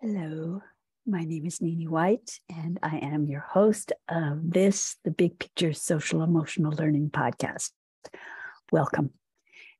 [0.00, 0.62] Hello,
[1.06, 5.72] my name is Nini White, and I am your host of this, the Big Picture
[5.72, 7.72] Social Emotional Learning Podcast.
[8.70, 9.10] Welcome.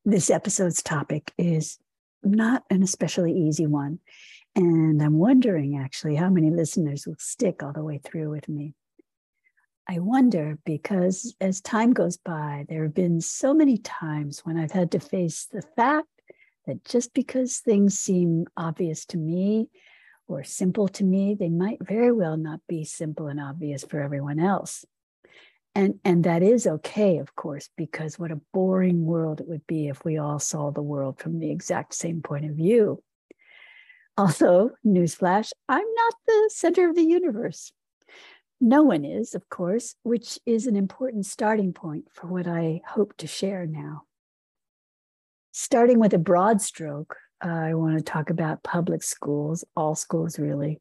[0.05, 1.79] This episode's topic is
[2.25, 4.01] not an especially easy one,
[4.57, 8.75] and I'm wondering actually how many listeners will stick all the way through with me.
[9.89, 14.73] I wonder because as time goes by, there have been so many times when I've
[14.73, 16.09] had to face the fact
[16.67, 19.69] that just because things seem obvious to me
[20.29, 24.39] or simple to me, they might very well not be simple and obvious for everyone
[24.39, 24.85] else.
[25.75, 29.89] And, and that is okay, of course, because what a boring world it would be
[29.89, 33.03] if we all saw the world from the exact same point of view.
[34.17, 37.73] Also, newsflash, I'm not the center of the universe.
[38.61, 43.17] No one is, of course, which is an important starting point for what I hope
[43.19, 44.03] to share now.
[45.53, 50.81] Starting with a broad stroke, I want to talk about public schools, all schools really,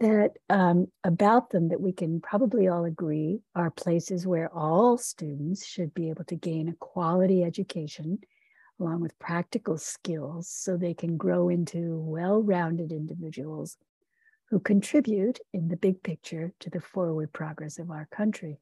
[0.00, 5.66] that um, about them that we can probably all agree are places where all students
[5.66, 8.18] should be able to gain a quality education
[8.80, 13.76] along with practical skills so they can grow into well rounded individuals
[14.50, 18.58] who contribute in the big picture to the forward progress of our country,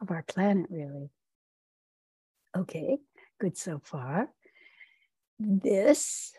[0.00, 1.10] of our planet, really.
[2.56, 2.98] Okay,
[3.40, 4.28] good so far.
[5.38, 6.32] This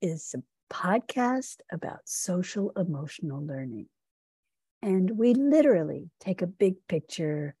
[0.00, 0.42] is a
[0.74, 3.86] podcast about social emotional learning.
[4.82, 7.54] And we literally take a big picture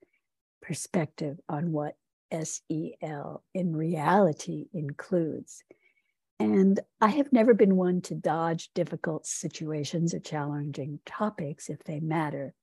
[0.62, 1.96] perspective on what
[2.32, 5.62] SEL in reality includes.
[6.38, 12.00] And I have never been one to dodge difficult situations or challenging topics if they
[12.00, 12.54] matter.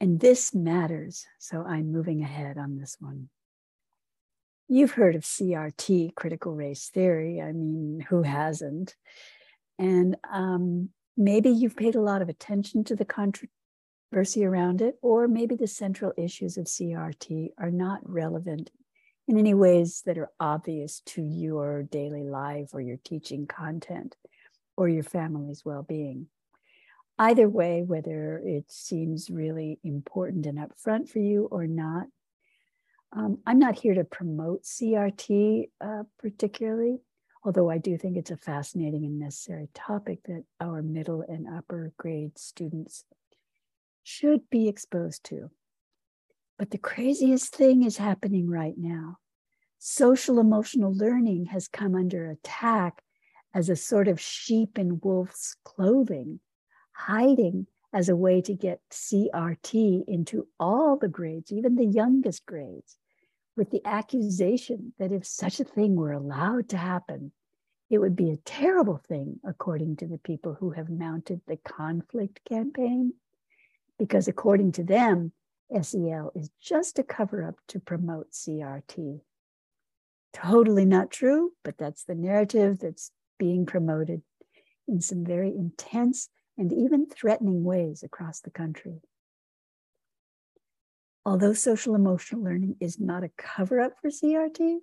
[0.00, 1.24] And this matters.
[1.38, 3.30] So I'm moving ahead on this one.
[4.72, 7.42] You've heard of CRT, critical race theory.
[7.42, 8.96] I mean, who hasn't?
[9.78, 15.28] And um, maybe you've paid a lot of attention to the controversy around it, or
[15.28, 18.70] maybe the central issues of CRT are not relevant
[19.28, 24.16] in any ways that are obvious to your daily life or your teaching content
[24.78, 26.28] or your family's well being.
[27.18, 32.06] Either way, whether it seems really important and upfront for you or not,
[33.14, 36.98] um, I'm not here to promote CRT uh, particularly,
[37.44, 41.92] although I do think it's a fascinating and necessary topic that our middle and upper
[41.98, 43.04] grade students
[44.02, 45.50] should be exposed to.
[46.58, 49.18] But the craziest thing is happening right now.
[49.78, 53.02] Social emotional learning has come under attack
[53.52, 56.40] as a sort of sheep in wolf's clothing,
[56.92, 62.96] hiding as a way to get CRT into all the grades, even the youngest grades
[63.56, 67.32] with the accusation that if such a thing were allowed to happen,
[67.90, 72.40] it would be a terrible thing, according to the people who have mounted the conflict
[72.48, 73.12] campaign.
[73.98, 75.32] Because according to them,
[75.80, 79.20] SEL is just a cover up to promote CRT.
[80.32, 84.22] Totally not true, but that's the narrative that's being promoted
[84.88, 89.02] in some very intense and even threatening ways across the country.
[91.24, 94.78] Although social emotional learning is not a cover up for CRT,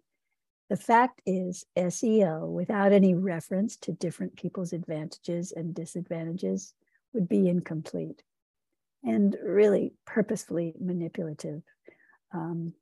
[0.70, 6.74] the fact is SEL, without any reference to different people's advantages and disadvantages,
[7.14, 8.22] would be incomplete
[9.04, 11.64] and really purposefully manipulative
[12.34, 12.74] um,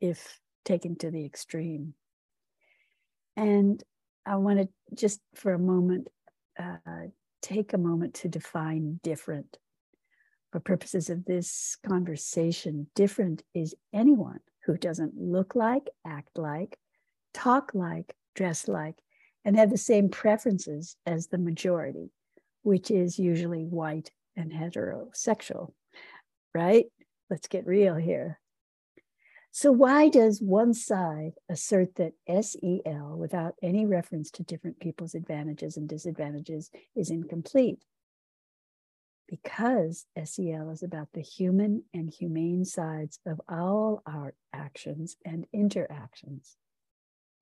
[0.00, 1.94] if taken to the extreme.
[3.36, 3.82] And
[4.24, 6.08] I want to just for a moment
[6.58, 6.76] uh,
[7.40, 9.58] take a moment to define different
[10.52, 16.78] for purposes of this conversation, different is anyone who doesn't look like, act like,
[17.32, 18.96] talk like, dress like,
[19.44, 22.10] and have the same preferences as the majority,
[22.62, 25.72] which is usually white and heterosexual,
[26.54, 26.86] right?
[27.30, 28.38] Let's get real here.
[29.54, 35.76] So, why does one side assert that SEL, without any reference to different people's advantages
[35.76, 37.78] and disadvantages, is incomplete?
[39.32, 46.58] Because SEL is about the human and humane sides of all our actions and interactions.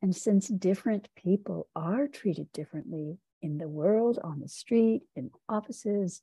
[0.00, 6.22] And since different people are treated differently in the world, on the street, in offices,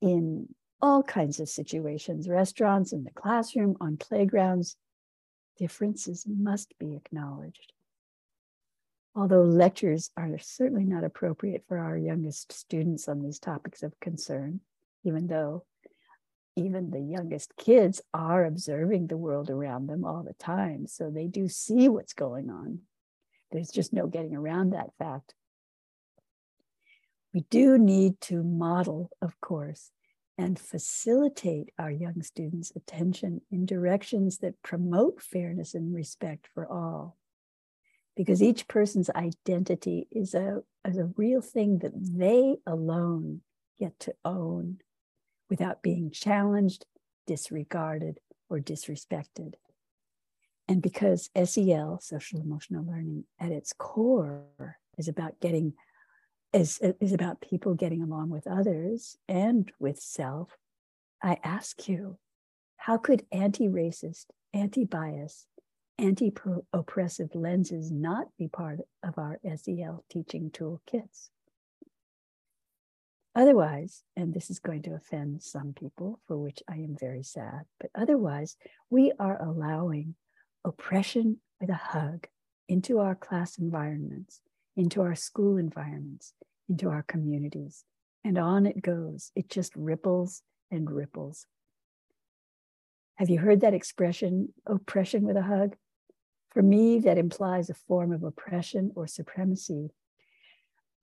[0.00, 0.48] in
[0.82, 4.76] all kinds of situations, restaurants, in the classroom, on playgrounds,
[5.56, 7.72] differences must be acknowledged
[9.14, 14.60] although lectures are certainly not appropriate for our youngest students on these topics of concern,
[15.04, 15.64] even though
[16.56, 20.86] even the youngest kids are observing the world around them all the time.
[20.86, 22.80] So they do see what's going on.
[23.52, 25.34] There's just no getting around that fact.
[27.32, 29.90] We do need to model, of course,
[30.36, 37.17] and facilitate our young students' attention in directions that promote fairness and respect for all.
[38.18, 43.42] Because each person's identity is a, is a real thing that they alone
[43.78, 44.78] get to own
[45.48, 46.84] without being challenged,
[47.28, 48.18] disregarded,
[48.50, 49.54] or disrespected.
[50.66, 55.74] And because SEL, social emotional learning, at its core is about getting
[56.52, 60.56] is, is about people getting along with others and with self,
[61.22, 62.18] I ask you,
[62.78, 65.46] how could anti-racist, anti-bias,
[65.98, 71.30] anti-oppressive lenses not be part of our SEL teaching toolkits?
[73.34, 77.66] Otherwise, and this is going to offend some people, for which I am very sad,
[77.78, 78.56] but otherwise,
[78.90, 80.14] we are allowing
[80.64, 82.26] oppression with a hug
[82.68, 84.40] into our class environments,
[84.76, 86.32] into our school environments,
[86.68, 87.84] into our communities.
[88.24, 89.30] And on it goes.
[89.34, 91.46] It just ripples and ripples.
[93.16, 95.76] Have you heard that expression, oppression with a hug?
[96.50, 99.90] For me, that implies a form of oppression or supremacy,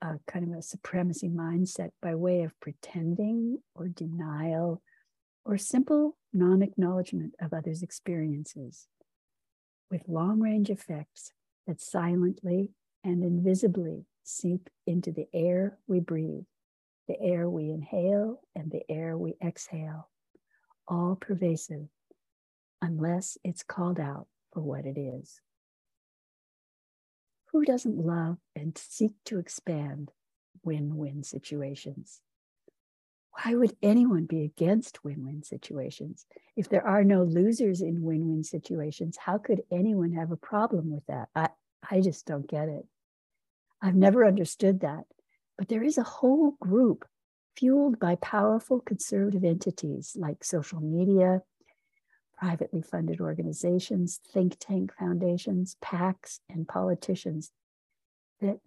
[0.01, 4.81] a kind of a supremacy mindset by way of pretending or denial
[5.45, 8.87] or simple non acknowledgement of others' experiences
[9.91, 11.31] with long range effects
[11.67, 12.71] that silently
[13.03, 16.45] and invisibly seep into the air we breathe,
[17.07, 20.09] the air we inhale, and the air we exhale,
[20.87, 21.87] all pervasive,
[22.81, 25.41] unless it's called out for what it is.
[27.51, 30.11] Who doesn't love and seek to expand
[30.63, 32.21] win win situations?
[33.31, 36.25] Why would anyone be against win win situations?
[36.55, 40.89] If there are no losers in win win situations, how could anyone have a problem
[40.89, 41.27] with that?
[41.35, 41.49] I,
[41.91, 42.85] I just don't get it.
[43.81, 45.03] I've never understood that.
[45.57, 47.05] But there is a whole group
[47.57, 51.41] fueled by powerful conservative entities like social media,
[52.37, 57.51] privately funded organizations, think tank foundations, PACs, and politicians
[58.41, 58.59] that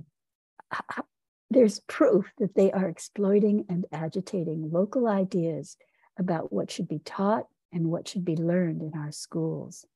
[1.51, 5.77] there's proof that they are exploiting and agitating local ideas
[6.19, 9.87] about what should be taught and what should be learned in our schools.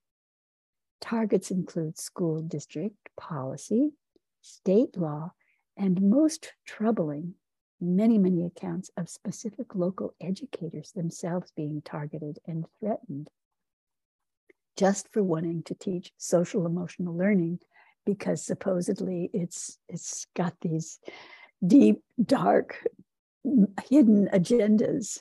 [1.00, 3.92] Targets include school district policy,
[4.40, 5.32] state law,
[5.76, 7.34] and most troubling,
[7.80, 13.28] many, many accounts of specific local educators themselves being targeted and threatened
[14.76, 17.58] just for wanting to teach social emotional learning
[18.04, 20.98] because supposedly it's it's got these
[21.64, 22.84] deep dark
[23.88, 25.20] hidden agendas.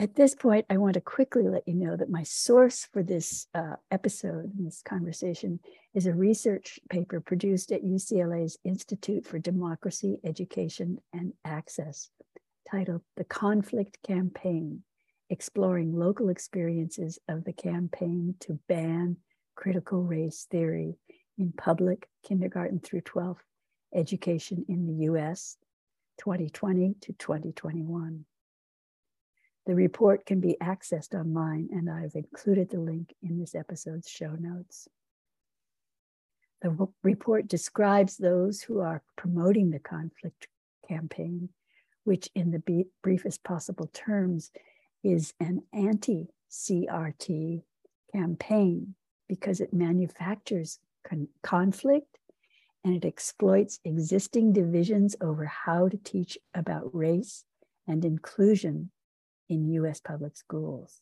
[0.00, 3.48] At this point, I want to quickly let you know that my source for this
[3.52, 5.58] uh, episode, this conversation,
[5.92, 12.10] is a research paper produced at UCLA's Institute for Democracy, Education, and Access,
[12.70, 14.84] titled The Conflict Campaign
[15.30, 19.16] Exploring Local Experiences of the Campaign to Ban
[19.56, 20.96] Critical Race Theory
[21.36, 23.36] in Public Kindergarten through 12th
[23.94, 25.56] Education in the US,
[26.18, 28.24] 2020 to 2021.
[29.66, 34.34] The report can be accessed online, and I've included the link in this episode's show
[34.38, 34.88] notes.
[36.62, 40.48] The report describes those who are promoting the conflict
[40.88, 41.50] campaign,
[42.04, 44.50] which, in the briefest possible terms,
[45.02, 47.62] is an anti CRT
[48.12, 48.94] campaign
[49.28, 52.18] because it manufactures con- conflict
[52.84, 57.44] and it exploits existing divisions over how to teach about race
[57.86, 58.90] and inclusion
[59.48, 61.00] in US public schools.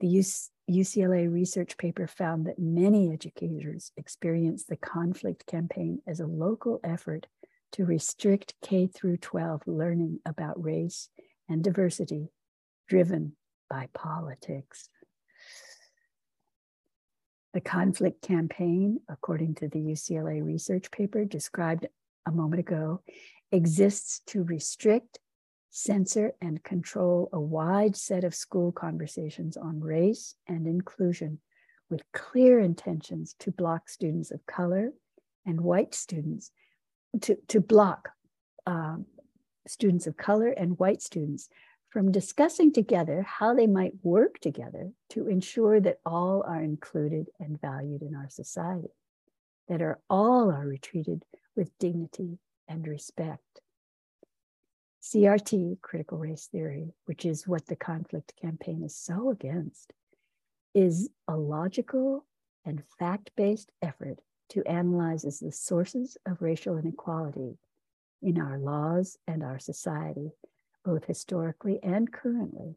[0.00, 0.24] The
[0.68, 7.28] UCLA research paper found that many educators experience the conflict campaign as a local effort
[7.72, 11.08] to restrict K through 12 learning about race
[11.48, 12.30] and diversity
[12.88, 13.36] driven
[13.70, 14.88] by politics.
[17.54, 21.86] The conflict campaign, according to the UCLA research paper described
[22.26, 23.02] a moment ago,
[23.50, 25.18] exists to restrict
[25.70, 31.38] censor and control a wide set of school conversations on race and inclusion
[31.90, 34.90] with clear intentions to block students of color
[35.44, 36.50] and white students,
[37.20, 38.10] to, to block
[38.66, 39.04] um,
[39.66, 41.48] students of color and white students
[41.92, 47.60] from discussing together how they might work together to ensure that all are included and
[47.60, 48.88] valued in our society,
[49.68, 51.22] that are all are treated
[51.54, 53.60] with dignity and respect.
[55.02, 59.92] CRT, critical race theory, which is what the conflict campaign is so against,
[60.74, 62.24] is a logical
[62.64, 64.18] and fact based effort
[64.48, 67.58] to analyze the sources of racial inequality
[68.22, 70.30] in our laws and our society,
[70.84, 72.76] both historically and currently,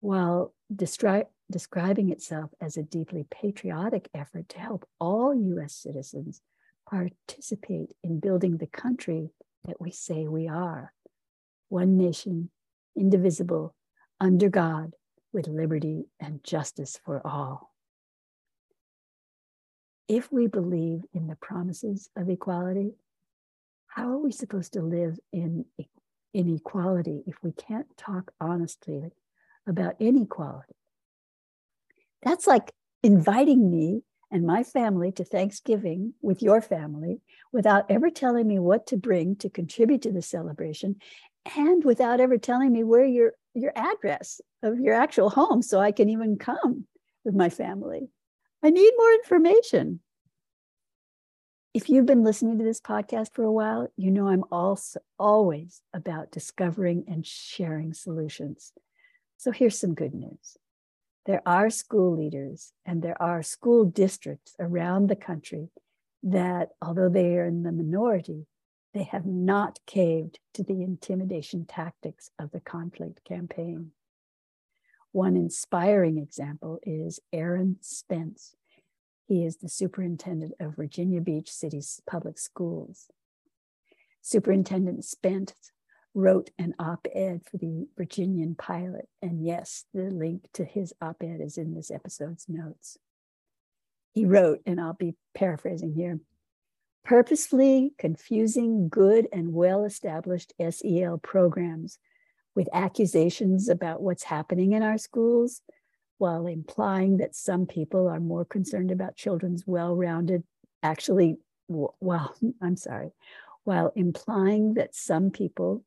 [0.00, 6.40] while destri- describing itself as a deeply patriotic effort to help all US citizens
[6.88, 9.30] participate in building the country
[9.64, 10.92] that we say we are
[11.68, 12.50] one nation,
[12.96, 13.74] indivisible,
[14.20, 14.94] under God,
[15.32, 17.72] with liberty and justice for all.
[20.08, 22.92] If we believe in the promises of equality,
[23.88, 25.64] how are we supposed to live in
[26.36, 29.10] inequality if we can't talk honestly
[29.66, 30.74] about inequality?
[32.22, 37.20] That's like inviting me and my family to Thanksgiving with your family
[37.52, 40.96] without ever telling me what to bring to contribute to the celebration
[41.56, 45.92] and without ever telling me where your your address of your actual home so I
[45.92, 46.86] can even come
[47.24, 48.08] with my family.
[48.62, 50.00] I need more information.
[51.76, 55.82] If you've been listening to this podcast for a while, you know I'm also always
[55.92, 58.72] about discovering and sharing solutions.
[59.36, 60.56] So here's some good news
[61.26, 65.68] there are school leaders and there are school districts around the country
[66.22, 68.46] that, although they are in the minority,
[68.94, 73.90] they have not caved to the intimidation tactics of the conflict campaign.
[75.12, 78.56] One inspiring example is Aaron Spence.
[79.26, 83.08] He is the superintendent of Virginia Beach City's public schools.
[84.22, 85.72] Superintendent Spence
[86.14, 89.08] wrote an op ed for the Virginian Pilot.
[89.20, 92.98] And yes, the link to his op ed is in this episode's notes.
[94.12, 96.20] He wrote, and I'll be paraphrasing here
[97.06, 101.98] purposefully confusing good and well established SEL programs
[102.56, 105.62] with accusations about what's happening in our schools
[106.18, 110.42] while implying that some people are more concerned about children's well rounded,
[110.82, 113.10] actually, well, I'm sorry,
[113.64, 115.84] while implying that some people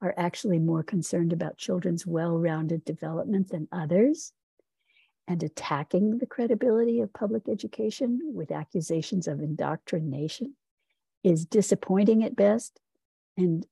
[0.00, 4.32] are actually more concerned about children's well rounded development than others,
[5.26, 10.54] and attacking the credibility of public education with accusations of indoctrination
[11.22, 12.80] is disappointing at best
[13.36, 13.66] and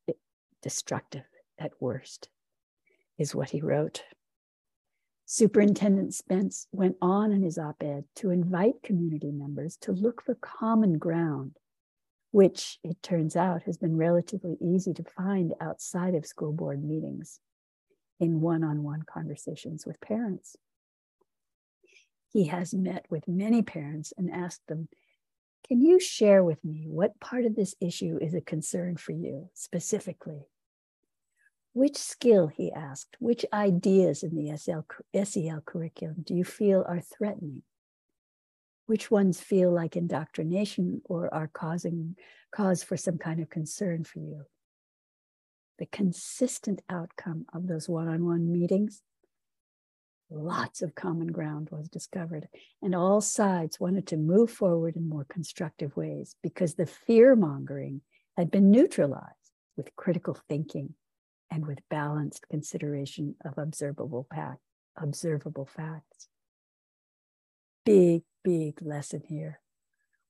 [0.62, 1.24] destructive
[1.58, 2.28] at worst,
[3.18, 4.02] is what he wrote.
[5.26, 10.36] Superintendent Spence went on in his op ed to invite community members to look for
[10.36, 11.58] common ground
[12.36, 17.40] which it turns out has been relatively easy to find outside of school board meetings
[18.20, 20.54] in one on one conversations with parents.
[22.30, 24.88] He has met with many parents and asked them,
[25.66, 29.48] Can you share with me what part of this issue is a concern for you
[29.54, 30.42] specifically?
[31.76, 34.80] Which skill, he asked, which ideas in the SL,
[35.22, 37.64] SEL curriculum do you feel are threatening?
[38.86, 42.16] which ones feel like indoctrination or are causing
[42.54, 44.44] cause for some kind of concern for you
[45.78, 49.02] the consistent outcome of those one-on-one meetings
[50.30, 52.48] lots of common ground was discovered
[52.82, 58.00] and all sides wanted to move forward in more constructive ways because the fear mongering
[58.36, 60.94] had been neutralized with critical thinking
[61.50, 64.26] and with balanced consideration of observable,
[64.96, 66.28] observable facts
[67.86, 69.60] big big lesson here.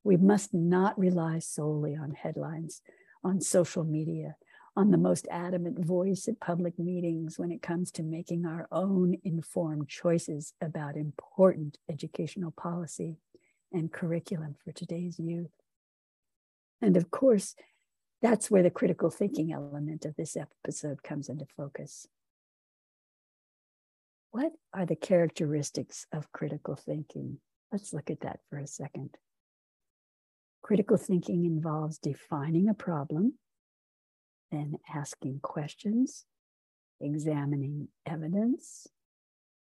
[0.05, 2.83] We must not rely solely on headlines,
[3.25, 4.37] on social media,
[4.77, 9.17] on the most adamant voice at public meetings when it comes to making our own
[9.25, 13.17] informed choices about important educational policy
[13.73, 15.51] and curriculum for today's youth.
[16.81, 17.57] And of course,
[18.23, 22.07] that's where the critical thinking element of this episode comes into focus.
[24.31, 27.39] What are the characteristics of critical thinking?
[27.73, 29.17] Let's look at that for a second.
[30.63, 33.35] Critical thinking involves defining a problem,
[34.51, 36.25] then asking questions,
[37.01, 38.87] examining evidence,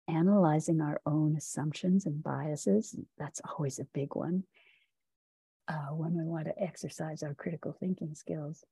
[0.07, 2.95] analyzing our own assumptions and biases.
[3.17, 4.43] That's always a big one
[5.67, 8.63] uh, when we want to exercise our critical thinking skills.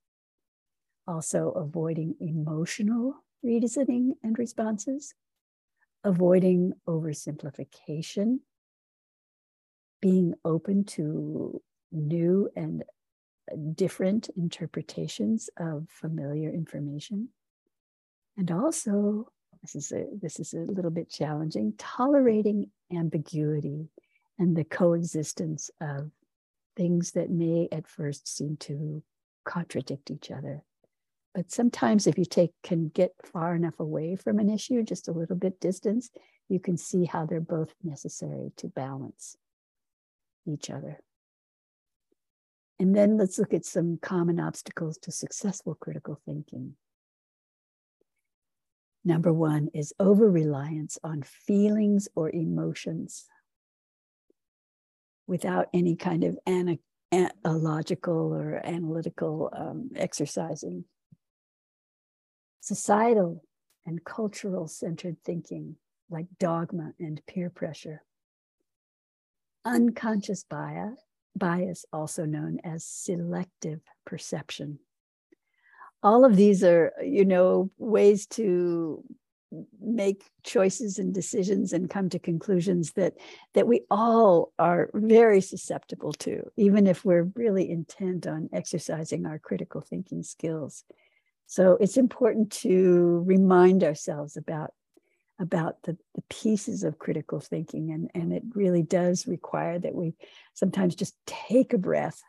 [1.08, 5.14] Also, avoiding emotional reasoning and responses,
[6.04, 8.40] avoiding oversimplification
[10.02, 12.84] being open to new and
[13.76, 17.30] different interpretations of familiar information.
[18.38, 19.32] And also,
[19.62, 23.90] this is a, this is a little bit challenging, tolerating ambiguity
[24.40, 26.10] and the coexistence of
[26.82, 29.04] things that may at first seem to
[29.46, 30.64] contradict each other.
[31.36, 35.12] But sometimes if you take can get far enough away from an issue, just a
[35.12, 36.10] little bit distance,
[36.50, 39.38] you can see how they're both necessary to balance
[40.48, 41.00] each other.
[42.80, 46.74] And then let's look at some common obstacles to successful critical thinking.
[49.06, 53.28] Number one is over reliance on feelings or emotions
[55.32, 56.78] without any kind of ana-
[57.46, 60.84] a logical or analytical um, exercising.
[62.60, 63.42] Societal
[63.86, 65.78] and cultural centered thinking,
[66.10, 68.04] like dogma and peer pressure.
[69.64, 71.00] Unconscious bias,
[71.34, 74.80] bias, also known as selective perception.
[76.04, 79.02] All of these are, you know, ways to
[79.82, 83.14] make choices and decisions and come to conclusions that
[83.54, 89.40] that we all are very susceptible to even if we're really intent on exercising our
[89.40, 90.84] critical thinking skills.
[91.48, 94.72] So it's important to remind ourselves about
[95.38, 100.14] about the, the pieces of critical thinking and, and it really does require that we
[100.54, 102.22] sometimes just take a breath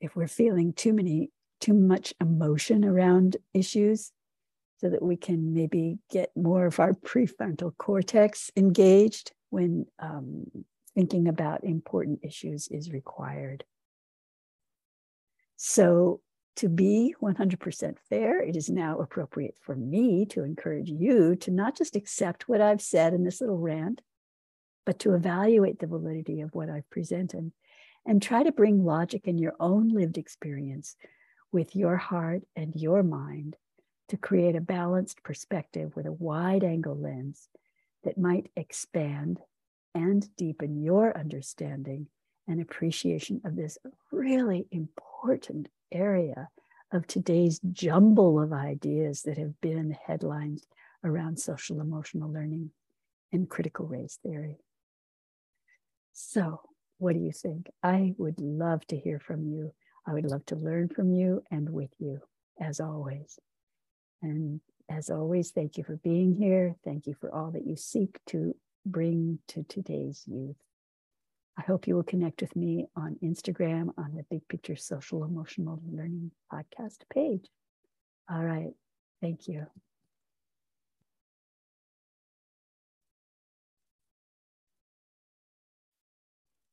[0.00, 1.30] if we're feeling too many
[1.60, 4.10] too much emotion around issues
[4.82, 10.44] so that we can maybe get more of our prefrontal cortex engaged when um,
[10.94, 13.64] thinking about important issues is required.
[15.56, 16.20] So,
[16.56, 21.74] to be 100% fair, it is now appropriate for me to encourage you to not
[21.74, 24.02] just accept what I've said in this little rant,
[24.84, 27.52] but to evaluate the validity of what I've presented
[28.04, 30.96] and try to bring logic in your own lived experience
[31.52, 33.56] with your heart and your mind
[34.12, 37.48] to create a balanced perspective with a wide angle lens
[38.04, 39.40] that might expand
[39.94, 42.06] and deepen your understanding
[42.46, 43.78] and appreciation of this
[44.10, 46.50] really important area
[46.92, 50.66] of today's jumble of ideas that have been headlines
[51.02, 52.70] around social emotional learning
[53.32, 54.58] and critical race theory.
[56.12, 56.60] So,
[56.98, 57.70] what do you think?
[57.82, 59.72] I would love to hear from you.
[60.06, 62.20] I would love to learn from you and with you,
[62.60, 63.38] as always.
[64.22, 66.76] And as always, thank you for being here.
[66.84, 68.54] Thank you for all that you seek to
[68.86, 70.56] bring to today's youth.
[71.58, 75.80] I hope you will connect with me on Instagram on the Big Picture Social Emotional
[75.90, 77.46] Learning podcast page.
[78.30, 78.72] All right.
[79.20, 79.66] Thank you.